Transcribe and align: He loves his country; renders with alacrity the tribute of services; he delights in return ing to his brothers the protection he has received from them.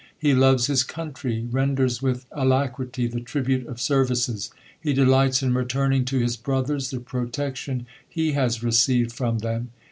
He 0.17 0.33
loves 0.33 0.65
his 0.65 0.83
country; 0.83 1.47
renders 1.51 2.01
with 2.01 2.25
alacrity 2.31 3.05
the 3.05 3.19
tribute 3.19 3.67
of 3.67 3.79
services; 3.79 4.49
he 4.81 4.93
delights 4.93 5.43
in 5.43 5.53
return 5.53 5.93
ing 5.93 6.05
to 6.05 6.17
his 6.17 6.37
brothers 6.37 6.89
the 6.89 6.99
protection 6.99 7.85
he 8.09 8.31
has 8.31 8.63
received 8.63 9.13
from 9.13 9.37
them. 9.45 9.69